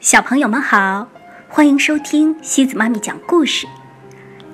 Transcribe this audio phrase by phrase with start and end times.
[0.00, 1.06] 小朋友们好，
[1.46, 3.66] 欢迎收听西子妈咪讲故事。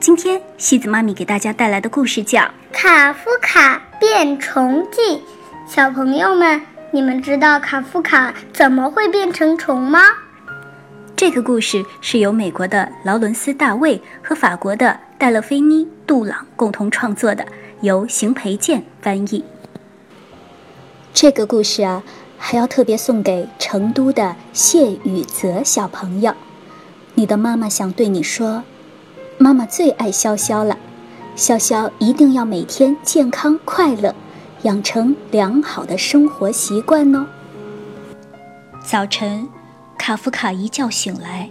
[0.01, 2.41] 今天西子妈咪给大家带来的故事叫
[2.73, 5.01] 《卡夫卡变虫记》。
[5.69, 10.01] 小朋友们，你们知道卡夫卡怎么会变成虫吗？
[11.15, 17.47] 这个故事是由美国的劳伦斯·大卫和法国的戴勒菲妮·杜朗共同创作的，
[17.83, 19.45] 由邢培建翻译。
[21.15, 22.03] 这个故事啊。
[22.39, 26.35] 还要特别送给成都的谢雨泽小朋友，
[27.15, 28.63] 你的妈妈想对你说，
[29.39, 30.79] 妈妈最爱潇潇了，
[31.37, 34.15] 潇潇一定要每天健康快乐，
[34.63, 37.27] 养成良好的生活习惯哦。
[38.85, 39.49] 早晨，
[39.99, 41.51] 卡夫卡一觉醒来，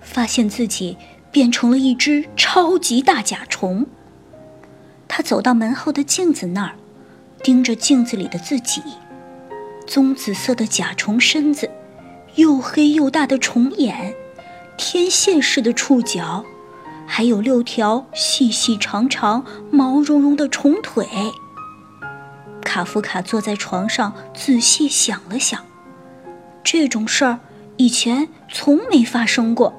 [0.00, 0.96] 发现自己
[1.32, 3.86] 变成了一只超级大甲虫。
[5.08, 6.74] 他走到门后的镜子那儿，
[7.42, 8.82] 盯着镜子里的自己。
[9.86, 11.70] 棕紫色的甲虫身子，
[12.34, 14.14] 又黑又大的虫眼，
[14.76, 16.44] 天线似的触角，
[17.06, 21.06] 还有六条细细长长、毛茸茸的虫腿。
[22.62, 25.64] 卡夫卡坐在床上，仔细想了想，
[26.64, 27.38] 这种事儿
[27.76, 29.72] 以前从没发生过。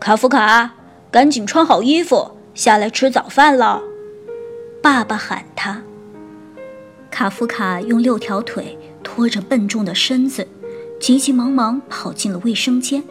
[0.00, 0.74] 卡夫卡，
[1.10, 3.80] 赶紧穿好衣服，下来吃早饭了。
[4.82, 5.80] 爸爸喊他。
[7.14, 10.48] 卡夫卡用六条腿拖着笨重的身子，
[11.00, 13.04] 急急忙忙跑进了卫生间。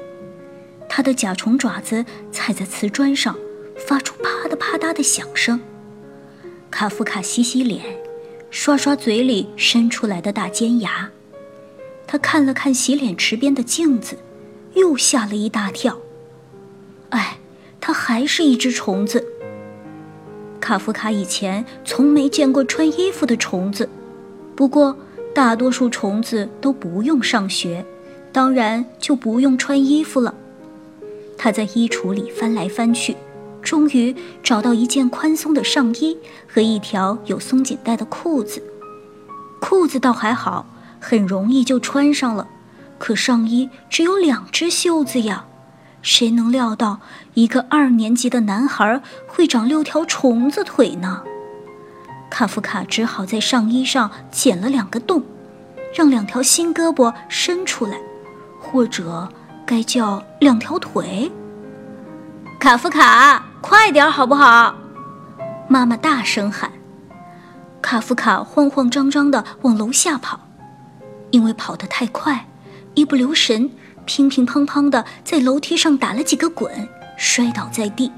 [0.89, 3.33] 他的甲虫爪子踩在瓷砖上，
[3.87, 5.61] 发出啪嗒啪嗒的响声。
[6.69, 7.81] 卡夫卡洗洗脸，
[8.51, 11.09] 刷刷嘴里伸出来的大尖牙。
[12.05, 14.17] 他看了看洗脸池边的镜子，
[14.73, 15.97] 又吓了一大跳。
[17.11, 17.37] 哎，
[17.79, 19.25] 他还是一只虫子。
[20.63, 23.89] 卡夫卡以前从没见过穿衣服的虫子，
[24.55, 24.95] 不过
[25.35, 27.85] 大多数虫子都不用上学，
[28.31, 30.33] 当然就不用穿衣服了。
[31.37, 33.13] 他在衣橱里翻来翻去，
[33.61, 36.17] 终于找到一件宽松的上衣
[36.47, 38.63] 和一条有松紧带的裤子。
[39.59, 40.65] 裤子倒还好，
[40.97, 42.47] 很容易就穿上了，
[42.97, 45.45] 可上衣只有两只袖子呀。
[46.03, 46.99] 谁能料到
[47.33, 51.23] 一个二年级的男孩会长六条虫子腿呢？
[52.29, 55.23] 卡夫卡只好在上衣上剪了两个洞，
[55.95, 57.97] 让两条新胳膊伸出来，
[58.59, 59.29] 或者
[59.65, 61.31] 该叫两条腿。
[62.59, 64.75] 卡夫卡，快点好不好？
[65.69, 66.69] 妈妈大声喊。
[67.81, 70.39] 卡夫卡慌慌张张地往楼下跑，
[71.31, 72.47] 因为跑得太快，
[72.93, 73.71] 一不留神。
[74.05, 76.87] 乒乒乓乓的在楼梯上打了几个滚，
[77.17, 78.11] 摔倒在地。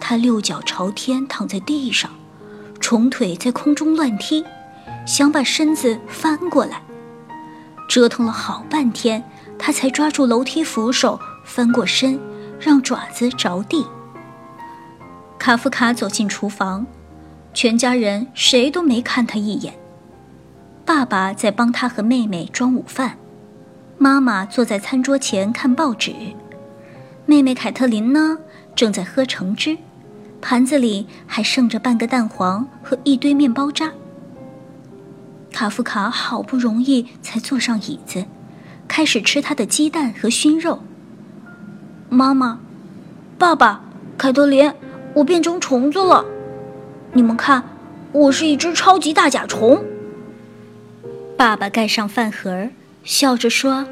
[0.00, 2.10] 他六脚朝天躺在地上，
[2.80, 4.44] 虫腿在空中乱踢，
[5.06, 6.82] 想把身子翻过来。
[7.88, 9.22] 折腾了好半天，
[9.58, 12.18] 他才抓住楼梯扶手翻过身，
[12.58, 13.86] 让爪子着地。
[15.38, 16.86] 卡夫卡走进厨房，
[17.52, 19.74] 全家人谁都没看他一眼。
[20.84, 23.18] 爸爸在帮他和妹妹装午饭。
[24.02, 26.12] 妈妈坐在餐桌前看报纸，
[27.24, 28.36] 妹妹凯特琳呢，
[28.74, 29.78] 正在喝橙汁，
[30.40, 33.92] 盘子里还剩着半个蛋黄和一堆面包渣。
[35.52, 38.24] 卡夫卡好不容易才坐上椅子，
[38.88, 40.82] 开始吃他的鸡蛋和熏肉。
[42.08, 42.58] 妈妈，
[43.38, 43.84] 爸爸，
[44.18, 44.74] 凯特琳，
[45.14, 46.24] 我变成虫子了，
[47.12, 47.62] 你们看，
[48.10, 49.80] 我是一只超级大甲虫。
[51.36, 52.68] 爸爸盖上饭盒。
[53.04, 53.84] 笑着说：“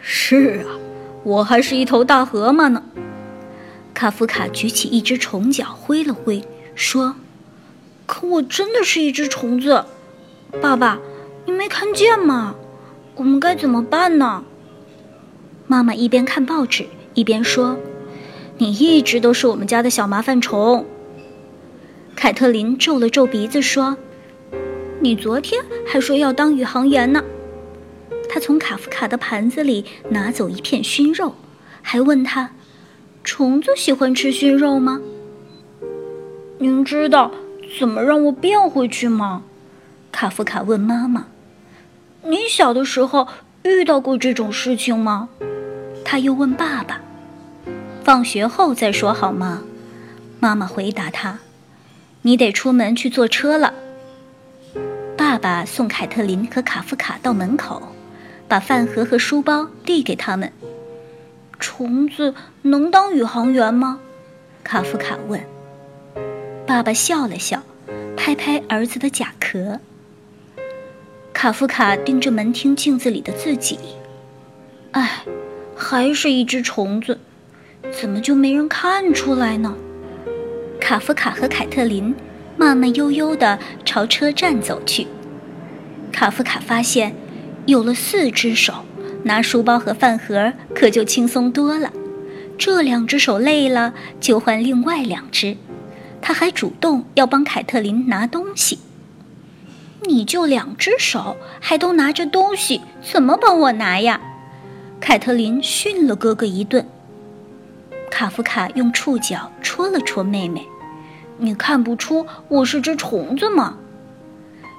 [0.00, 0.80] 是啊，
[1.24, 2.82] 我还是一头大河马呢。”
[3.92, 6.42] 卡夫卡举起一只虫脚挥了挥，
[6.74, 7.16] 说
[8.06, 9.84] ：“可我真的是一只虫子，
[10.62, 10.98] 爸爸，
[11.44, 12.54] 你没看见吗？
[13.16, 14.42] 我们该怎么办呢？”
[15.66, 17.76] 妈妈一边看报纸一边说
[18.56, 20.86] ：“你一直都是我们家的小麻烦虫。”
[22.16, 23.96] 凯特琳皱了皱鼻子说
[25.00, 27.22] ：“你昨天还说要当宇航员呢。”
[28.32, 31.34] 他从卡夫卡的盘子里拿走一片熏肉，
[31.82, 32.52] 还问他
[33.24, 35.00] ：“虫子喜欢吃熏肉吗？”
[36.58, 37.32] 您知道
[37.80, 39.42] 怎么让我变回去吗？
[40.12, 41.26] 卡夫卡问妈妈
[42.22, 43.26] ：“你小的时候
[43.64, 45.28] 遇到过这种事情吗？”
[46.06, 47.00] 他又问爸爸
[48.04, 49.64] ：“放学后再说好吗？”
[50.38, 51.40] 妈妈回答他
[52.22, 53.74] ：“你得出门去坐车了。”
[55.18, 57.82] 爸爸送凯特琳和卡夫卡到门口。
[58.50, 60.52] 把饭盒和书包递给他们。
[61.60, 64.00] 虫子能当宇航员吗？
[64.64, 65.40] 卡夫卡问。
[66.66, 67.62] 爸爸笑了笑，
[68.16, 69.78] 拍拍儿子的甲壳。
[71.32, 73.78] 卡夫卡盯着门厅镜子里的自己。
[74.90, 75.24] 哎，
[75.76, 77.20] 还是一只虫子，
[77.92, 79.76] 怎么就没人看出来呢？
[80.80, 82.12] 卡夫卡和凯特琳
[82.56, 85.06] 慢慢悠悠地朝车站走去。
[86.10, 87.14] 卡夫卡发现，
[87.66, 88.84] 有了四只手，
[89.24, 91.92] 拿书包和饭盒可就轻松多了。
[92.58, 95.56] 这两只手累了，就换另外两只。
[96.20, 98.78] 他还主动要帮凯特琳拿东西。
[100.02, 104.20] 你就两只手，还都拿着东西，怎么帮我拿呀？
[105.00, 106.86] 凯特琳训了哥哥一顿。
[108.10, 110.66] 卡夫卡用触角戳了戳妹妹
[111.38, 113.76] ：“你看不出我是只虫子吗？”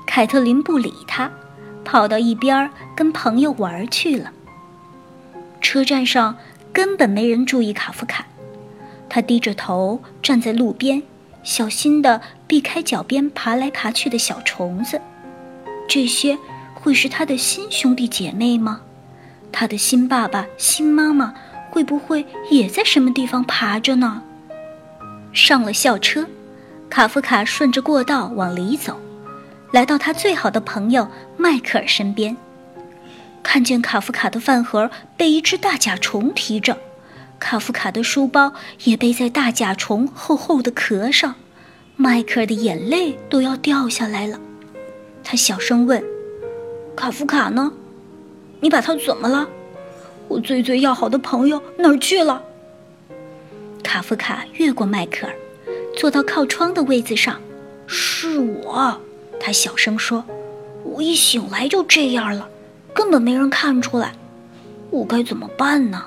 [0.05, 1.31] 凯特琳不理他，
[1.83, 4.31] 跑到一边跟朋友玩去了。
[5.61, 6.37] 车站上
[6.73, 8.25] 根本没人注意卡夫卡，
[9.09, 11.03] 他低着头站在路边，
[11.43, 14.99] 小心地避开脚边爬来爬去的小虫子。
[15.87, 16.37] 这些
[16.73, 18.81] 会是他的新兄弟姐妹吗？
[19.51, 21.33] 他的新爸爸、新妈妈
[21.69, 24.23] 会不会也在什么地方爬着呢？
[25.33, 26.25] 上了校车，
[26.89, 28.99] 卡夫卡顺着过道往里走，
[29.71, 31.07] 来到他最好的朋友
[31.37, 32.35] 迈克尔身边，
[33.41, 36.77] 看见卡夫卡的饭盒被一只大甲虫提着，
[37.39, 38.53] 卡夫卡的书包
[38.83, 41.35] 也背在大甲虫厚厚的壳上，
[41.95, 44.37] 迈克尔的眼泪都要掉下来了。
[45.23, 46.03] 他小声问
[46.93, 47.71] ：“卡夫卡呢？
[48.59, 49.47] 你把他怎么了？
[50.27, 52.43] 我最最要好的朋友哪儿去了？”
[53.81, 55.33] 卡夫卡越过迈克尔，
[55.95, 57.39] 坐到靠窗的位子上。
[57.87, 58.99] “是我。”
[59.43, 60.23] 他小声说
[60.85, 62.47] ，“我一醒来就这样了，
[62.93, 64.13] 根本没人看出来。
[64.91, 66.05] 我该怎么办呢？”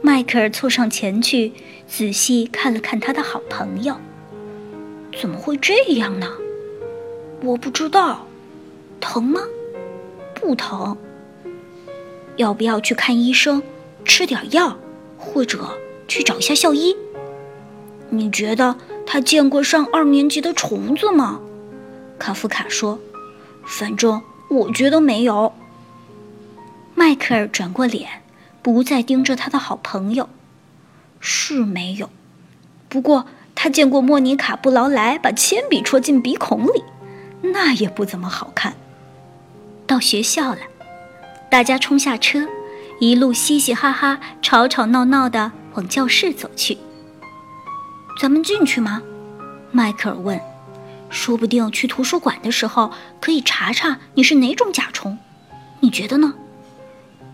[0.00, 1.52] 迈克尔凑上前去，
[1.88, 3.96] 仔细看了看他的好朋友。
[5.20, 6.30] “怎么会这样呢？”
[7.42, 8.24] 我不知道，
[9.00, 9.40] 疼吗？
[10.34, 10.96] 不疼。
[12.36, 13.60] 要不要去看医生，
[14.04, 14.78] 吃点药，
[15.18, 15.76] 或者
[16.06, 16.94] 去找一下校医？
[18.10, 21.40] 你觉得他见过上二年级的虫子吗？
[22.20, 23.00] 卡夫卡说
[23.66, 25.52] ：“反正我觉得没有。”
[26.94, 28.22] 迈克尔转过脸，
[28.62, 30.28] 不再盯着他的好朋友。
[31.18, 32.10] 是没有，
[32.88, 36.84] 不过他见过莫妮卡·布劳莱把铅笔戳进鼻孔里。
[37.42, 38.74] 那也不怎么好看。
[39.86, 40.58] 到学校了，
[41.50, 42.46] 大家冲下车，
[43.00, 46.76] 一路嘻嘻哈哈、吵吵闹闹的往教室走去。
[48.20, 49.00] 咱们进去吗？
[49.72, 50.38] 迈克尔问。
[51.10, 55.18] 说不定去图书馆的时候可以查查你是哪种甲虫，
[55.80, 56.34] 你觉得呢？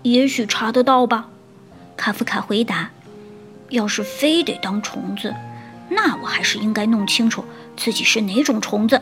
[0.03, 1.29] 也许查得到吧。
[1.97, 2.91] 卡夫卡回答。
[3.71, 5.35] 要是非得当虫子，
[5.89, 7.45] 那我还是应该弄清楚
[7.77, 9.01] 自己是哪种虫子。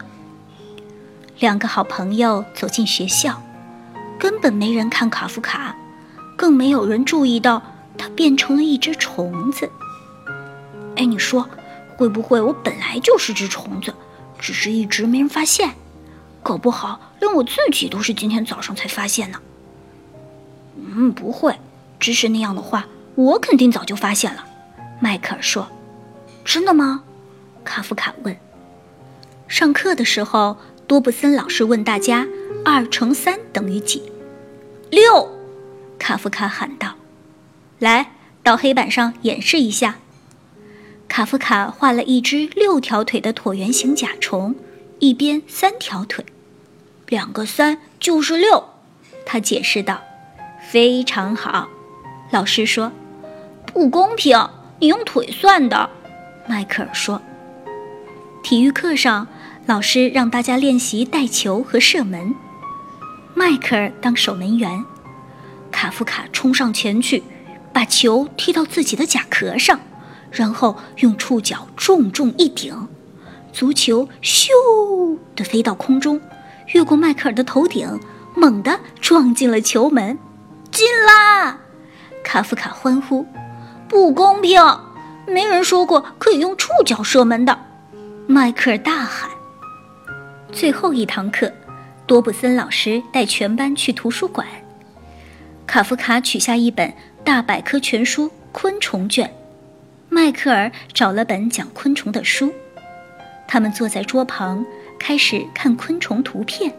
[1.38, 3.42] 两个好朋友走进学校，
[4.18, 5.76] 根本没人看卡夫卡，
[6.34, 7.62] 更没有人注意到
[7.98, 9.70] 他变成了一只虫子。
[10.96, 11.46] 哎，你说，
[11.98, 13.92] 会不会我本来就是只虫子，
[14.44, 15.70] 只是一直没人发现？
[16.43, 19.41] 搞不好连我自己都是今天早上才发现呢。
[20.76, 21.58] 嗯，不会，
[21.99, 24.44] 只是那样的话，我肯定早就发现了。
[25.00, 25.67] 迈克尔说
[26.44, 27.05] ：“真的吗？”
[27.64, 28.37] 卡夫卡问。
[29.49, 30.58] 上课的时候。
[30.87, 32.26] 多布森老师问大家
[32.62, 34.02] ：“二乘三等于几？”
[34.93, 35.31] 六，
[35.99, 36.96] 卡夫卡喊道
[37.81, 39.96] ：“来，到黑板上演示一下。”
[41.14, 44.56] 卡夫卡画了一只六条腿的椭圆形甲虫，
[44.98, 46.26] 一边三条腿，
[47.06, 48.64] 两个三就是六。
[49.24, 50.02] 他解释道
[50.68, 51.68] ：“非常好。”
[52.32, 52.90] 老师说
[53.64, 55.88] ：“不公平，你用腿算的。”
[56.48, 57.22] 迈克尔说
[58.42, 59.28] ：“体育课上。”
[59.66, 62.34] 老师让大家练习带球和射门，
[63.34, 64.84] 迈克尔当守门员，
[65.70, 67.22] 卡夫卡冲上前去，
[67.72, 69.78] 把球踢到自己的甲壳上，
[70.34, 72.88] 然后用触角重重一顶，
[73.53, 74.48] 足球咻
[75.36, 76.20] 地飞到空中，
[76.72, 78.00] 越过迈克尔的头顶，
[78.34, 80.19] 猛地撞进了球门，
[80.72, 81.58] 进啦！
[82.24, 83.24] 卡夫卡欢呼
[83.88, 84.60] ：“不公平，
[85.26, 87.56] 没人说过可以用触角射门的！”
[88.26, 89.31] 迈克尔大喊。
[90.50, 91.53] 最后一堂课，
[92.06, 94.46] 多布森老师带全班去图书馆。
[95.67, 99.26] 卡夫卡取下一本大百科全书《昆虫卷》，
[100.14, 102.54] 迈克尔找了本讲昆虫的书。
[103.48, 104.64] 他们坐在桌旁，
[104.96, 106.72] 开始看昆虫图片。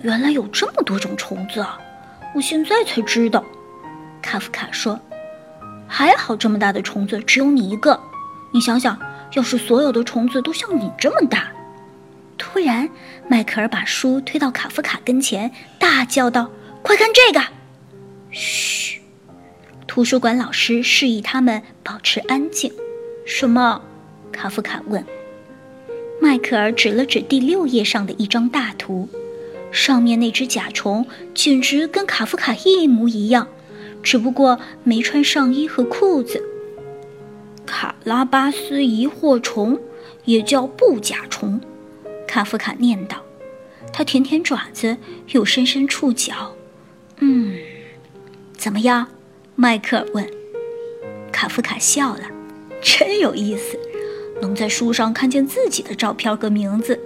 [0.00, 1.78] 原来有这么多种虫子啊！
[2.34, 3.44] 我现在才知道。
[4.20, 4.98] 卡夫卡说
[5.86, 7.98] ：“还好这么大的虫子只有你一个。
[8.52, 8.98] 你想想，
[9.34, 11.52] 要是所有的虫子都像你这么大……”
[12.36, 12.88] 突然，
[13.28, 16.50] 迈克尔把书推到卡夫卡跟前，大叫道
[16.82, 17.46] ：“快看这个！”
[18.32, 19.00] 嘘！
[19.88, 22.70] 图书馆老师示意他们保持安静。
[23.24, 23.82] 什么？
[24.30, 25.04] 卡夫卡问。
[26.20, 29.08] 迈克尔指了指第六页上的一张大图，
[29.72, 33.48] 上面那只甲虫简直跟卡夫卡一模一样，
[34.02, 36.44] 只不过没穿上衣和裤子。
[37.64, 39.80] 卡拉巴斯疑惑虫，
[40.26, 41.60] 也叫布甲虫，
[42.26, 43.22] 卡夫卡念道。
[43.92, 46.54] 他舔舔爪子，又伸伸触角。
[47.20, 47.56] 嗯，
[48.56, 49.08] 怎么样？
[49.60, 50.24] 迈克尔问。
[51.32, 52.20] 卡夫卡笑了，
[52.80, 53.76] 真有意思。
[54.40, 56.96] 能在书上看见自己的照片和名字，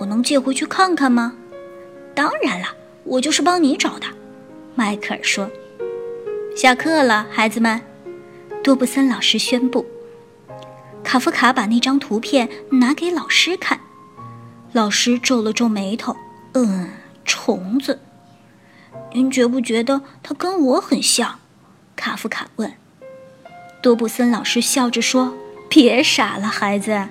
[0.00, 1.34] 我能借回去看看吗？
[2.12, 2.66] 当然了，
[3.04, 4.06] 我就是帮你找的。
[4.74, 5.48] 迈克尔说。
[6.56, 7.80] 下课了，孩子们，
[8.64, 9.86] 多布森老师宣布。
[11.04, 13.78] 卡夫卡把那张图片拿给老师看，
[14.72, 16.16] 老师皱了皱眉头。
[16.54, 16.88] 嗯，
[17.24, 18.00] 虫子。
[19.12, 21.38] 您觉不觉得它跟我很像？
[21.96, 22.72] 卡夫卡问。
[23.82, 25.34] 多布森老师笑着说。
[25.68, 27.08] 别傻了，孩子。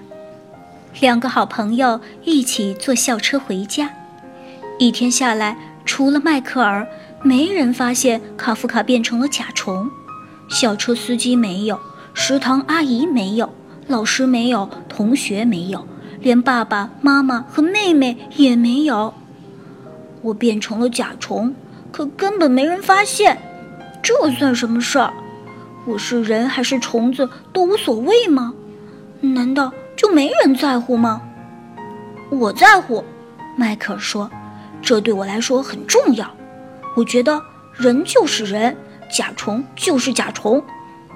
[1.01, 3.91] 两个好朋友一起坐校车回家。
[4.79, 6.87] 一天下来，除了迈克尔，
[7.21, 9.91] 没人发现卡夫卡变成了甲虫。
[10.47, 11.77] 校车司机没有，
[12.13, 13.53] 食堂阿姨没有，
[13.87, 15.85] 老师没有，同学没有，
[16.21, 19.13] 连爸爸妈妈和妹妹也没有。
[20.21, 21.53] 我变成了甲虫，
[21.91, 23.37] 可根本没人发现。
[24.05, 25.12] 这算什么事儿？
[25.83, 28.53] 我是人还是虫子都无所谓吗？
[29.19, 31.24] 难道就没人在乎吗？
[32.29, 33.03] 我在乎，
[33.57, 34.29] 迈克尔说
[34.79, 36.31] ：“这对我来说很重要。
[36.95, 37.41] 我觉得
[37.74, 38.77] 人就是人，
[39.09, 40.63] 甲虫就是甲虫，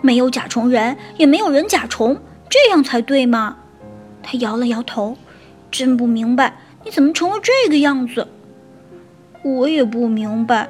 [0.01, 2.19] 没有甲虫人，也没有人甲虫，
[2.49, 3.55] 这样才对嘛？”
[4.23, 5.15] 他摇了摇头，
[5.69, 8.27] 真不明白你怎么成了这个样子。
[9.43, 10.67] 我也不明白，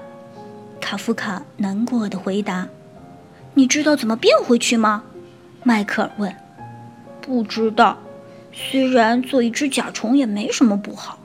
[0.89, 2.67] 卡夫卡难过的回答。
[3.53, 5.03] 你知道怎么变回去吗？
[5.61, 6.35] 迈克尔问。
[7.21, 7.99] 不知道。
[8.51, 11.19] 虽然做一只甲虫也没什么不好，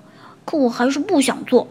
[0.44, 1.66] 可我还是不想做。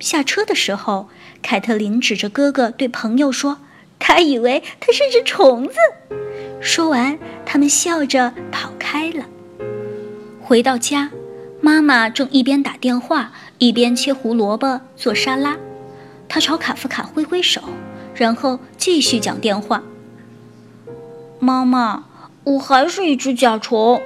[0.00, 1.08] 下车的时候，
[1.42, 3.58] 凯特琳指着哥哥对朋友说
[4.00, 5.74] ：“他以为他是只虫子。”
[6.60, 7.16] 说完，
[7.46, 9.24] 他们笑着跑开了。
[10.42, 11.12] 回到家，
[11.60, 15.56] 妈妈正一边打电话一边切胡萝卜做沙拉。
[16.28, 17.60] 他朝卡夫卡挥挥手。
[18.14, 19.82] 然后继续讲电话。
[21.40, 22.04] 妈妈，
[22.44, 24.00] 我还是一只甲虫。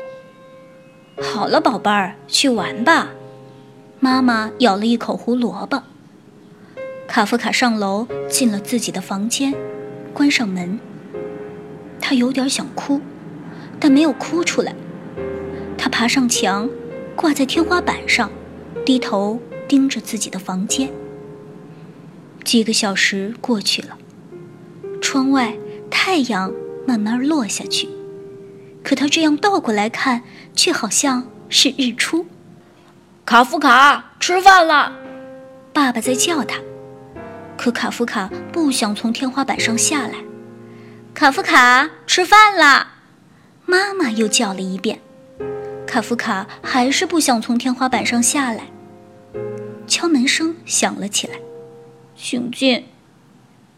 [1.21, 3.09] 好了，宝贝儿，去玩吧。
[4.01, 5.83] 妈妈咬了一口胡萝卜。
[7.07, 9.55] 卡夫卡上楼，进了自己的房间，
[10.15, 10.81] 关上门。
[12.01, 13.03] 他有点想哭，
[13.79, 14.75] 但没有哭出来。
[15.77, 16.67] 他爬上墙，
[17.15, 18.31] 挂在天花板上，
[18.87, 20.91] 低头盯着自己的房间。
[22.49, 23.99] 几个小时过去了，
[25.03, 25.53] 窗外
[25.91, 26.51] 太阳
[26.87, 27.87] 慢慢落下去，
[28.83, 30.23] 可他这样倒过来看，
[30.57, 32.25] 却好像是日出。
[33.27, 34.97] 卡夫卡，吃饭了，
[35.75, 36.59] 爸爸在叫他，
[37.59, 40.15] 可卡夫卡不想从天花板上下来。
[41.13, 42.93] 卡夫卡，吃饭了，
[43.67, 44.99] 妈妈又叫了一遍，
[45.87, 48.69] 卡夫卡还是不想从天花板上下来。
[49.87, 51.35] 敲门声响了起来。
[52.21, 52.85] 请进，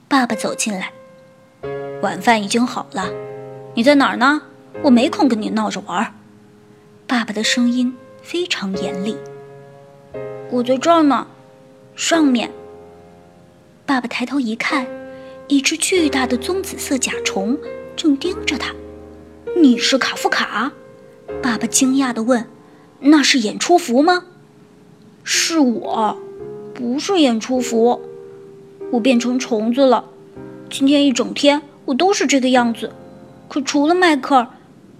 [0.08, 0.90] 爸爸走进来。
[2.00, 3.06] 晚饭已经好了，
[3.74, 4.40] 你在哪儿呢？
[4.82, 6.14] 我没空跟你闹着玩。
[7.06, 9.14] 爸爸的声音非常严厉。
[10.50, 11.26] 我在这儿呢，
[11.94, 12.50] 上面。
[13.84, 14.86] 爸爸抬头一看，
[15.46, 17.58] 一只巨大的棕紫色甲虫
[17.94, 18.74] 正盯着他。
[19.54, 20.72] 你是卡夫卡？
[21.42, 22.46] 爸爸惊讶地问。
[23.00, 24.24] 那是演出服吗？
[25.24, 26.18] 是我，
[26.74, 28.00] 不是演出服。
[28.90, 30.04] 我变成虫子了，
[30.68, 32.92] 今天一整天我都是这个样子，
[33.48, 34.48] 可除了迈克尔，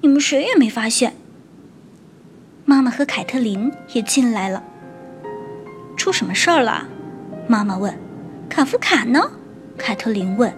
[0.00, 1.14] 你们谁也没发现。
[2.64, 4.62] 妈妈和凯特琳也进来了。
[5.96, 6.86] 出什么事儿了？
[7.48, 7.98] 妈妈问。
[8.48, 9.30] 卡夫卡呢？
[9.76, 10.52] 凯特琳问。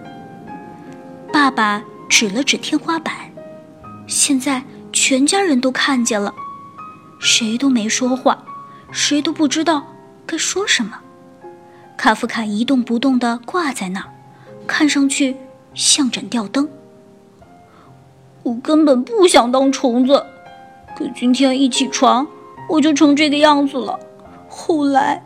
[1.31, 3.13] 爸爸指了指天花板，
[4.07, 6.33] 现在全家人都看见了，
[7.19, 8.43] 谁都没说话，
[8.91, 9.85] 谁都不知道
[10.25, 10.99] 该说什么。
[12.03, 14.09] 卡夫卡一动不动地挂在那儿，
[14.67, 15.37] 看上去
[15.73, 16.67] 像盏吊灯。
[18.43, 20.25] 我根本不想当虫子，
[20.97, 22.27] 可今天一起床
[22.67, 23.97] 我就成这个样子了。
[24.49, 25.23] 后来，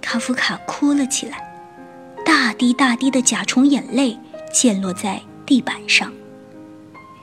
[0.00, 1.38] 卡夫卡哭了起来，
[2.24, 4.18] 大滴大滴的甲虫眼泪
[4.52, 6.12] 溅落在地板上。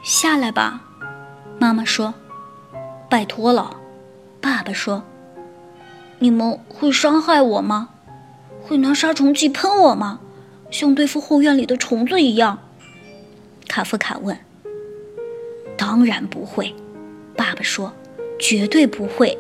[0.02, 0.80] 下来吧，
[1.60, 2.14] 妈妈说。
[3.10, 3.76] 拜托了，
[4.40, 5.04] 爸爸说。
[6.20, 7.90] 你们会伤害我吗？
[8.68, 10.20] 会拿杀虫剂喷我吗？
[10.72, 12.58] 像对付后院里的虫子一样？
[13.68, 14.36] 卡夫卡问。
[15.78, 16.74] 当然不会，
[17.36, 17.94] 爸爸说，
[18.40, 19.38] 绝对不会。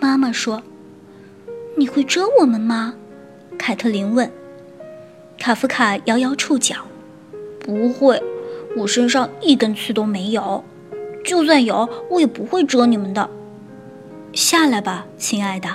[0.00, 0.60] 妈妈说
[1.78, 2.94] ：“你会蛰我们吗？”
[3.56, 4.28] 凯特琳问。
[5.38, 6.74] 卡夫卡摇摇触角
[7.62, 8.20] ：“不会，
[8.76, 10.64] 我身上一根刺都没有。
[11.24, 13.30] 就算有，我也不会蛰你们的。”
[14.34, 15.68] 下来吧，亲爱的，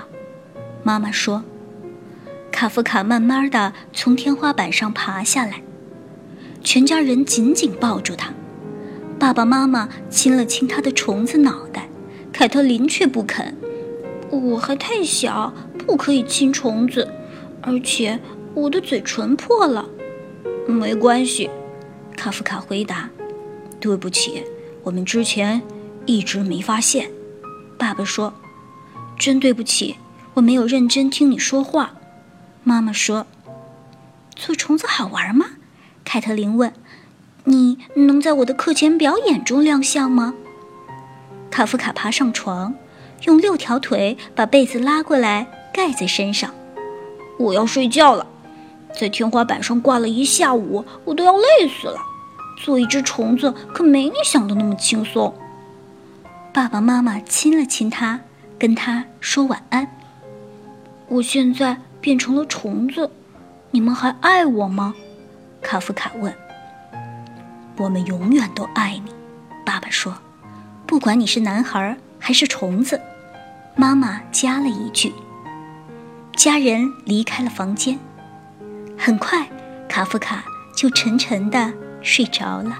[0.83, 1.41] 妈妈说。
[2.53, 5.63] 卡夫卡慢慢的从天花板上爬下来，
[6.63, 8.31] 全家人紧紧抱住他。
[9.19, 11.89] 爸爸妈妈亲了亲他的虫子脑袋，
[12.31, 13.57] 凯特琳却不肯。
[14.29, 17.11] 我还太小，不可以亲虫子，
[17.59, 18.19] 而且
[18.53, 19.89] 我的嘴唇破了。
[20.67, 21.49] 没关系，
[22.15, 23.09] 卡夫卡回答。
[23.79, 24.43] 对不起，
[24.83, 25.59] 我们之前
[26.05, 27.09] 一直没发现。
[27.79, 28.31] 爸爸说。
[29.17, 29.95] 真对不起，
[30.35, 31.93] 我没有认真听你说话。
[32.63, 33.27] 妈妈说
[34.35, 35.45] ：“做虫子好玩吗？”
[36.05, 36.73] 凯特琳问。
[37.45, 40.33] “你能在我的课前表演中亮相吗？”
[41.51, 42.73] 卡夫卡爬上床，
[43.23, 46.53] 用六条腿把被子拉过来盖在身上。
[47.37, 48.25] “我要睡觉了，
[48.97, 51.99] 在天花板上挂了一下午，我都要累死了。
[52.63, 55.33] 做一只虫子可没你想的那么轻松。”
[56.53, 58.21] 爸爸妈妈亲了亲他。
[58.59, 59.85] 跟他说晚安。
[61.09, 63.09] 我现在变成了虫子，
[63.71, 64.93] 你们还爱我吗？
[65.61, 66.35] 卡夫卡问。
[67.77, 69.11] 我们永远都爱你，
[69.65, 70.13] 爸爸说。
[70.85, 72.99] 不管你是男孩还是虫子，
[73.77, 75.13] 妈妈加了一句。
[76.35, 77.97] 家人离开了房间，
[78.97, 79.47] 很快，
[79.87, 80.43] 卡夫卡
[80.75, 82.77] 就沉沉的睡着了。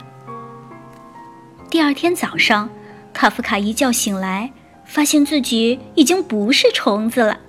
[1.70, 2.70] 第二天早上，
[3.13, 4.51] 卡夫卡一觉醒来。
[4.86, 7.39] 发现自己已经不是虫子了，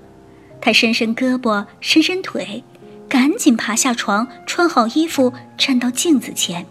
[0.65, 2.65] 他伸伸胳膊，伸伸腿，
[3.07, 6.65] 赶紧爬下床，穿好衣服，站到镜子前。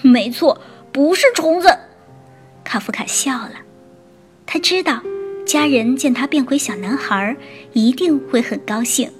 [0.00, 0.58] 没错，
[0.90, 1.68] 不是虫子。
[2.64, 3.56] 卡夫卡笑了，
[4.46, 5.02] 他知道
[5.44, 7.36] 家人见他变回小男孩，
[7.74, 9.12] 一定会很高兴，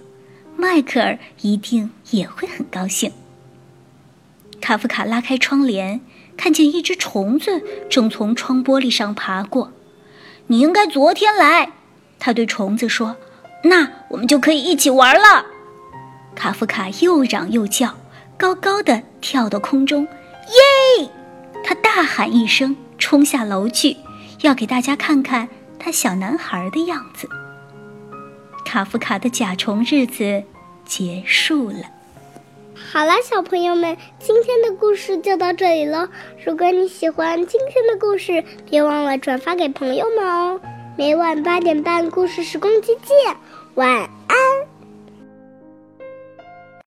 [0.56, 3.12] 迈克尔一定也会很高兴。
[4.62, 6.00] 卡夫卡拉开窗帘，
[6.38, 9.72] 看见一只虫子正从窗玻璃上爬过。
[10.46, 11.72] 你应该昨天来，
[12.18, 13.16] 他对虫子说
[13.68, 15.46] ：“那我们就可以一起玩了。”
[16.34, 17.94] 卡夫卡又嚷又叫，
[18.36, 21.08] 高高的跳到空中，耶！
[21.64, 23.96] 他大喊一声，冲下楼去，
[24.42, 25.48] 要给大家看看
[25.78, 27.28] 他小男孩的样子。
[28.64, 30.42] 卡夫卡的甲虫日子
[30.84, 31.78] 结束了。
[32.92, 36.08] 好了，小朋友们，今天的故事就到这里了。
[36.44, 40.60] 如果你喜欢今天的故事，别忘了转发给朋友们哦。
[40.98, 43.36] 每晚八点半，故事时光机见，
[43.76, 44.36] 晚安。